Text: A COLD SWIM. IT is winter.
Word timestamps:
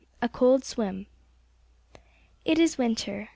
A 0.19 0.27
COLD 0.27 0.65
SWIM. 0.65 1.05
IT 2.43 2.57
is 2.57 2.75
winter. 2.75 3.29